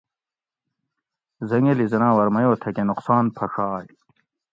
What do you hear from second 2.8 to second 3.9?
نُقصان پھݭائ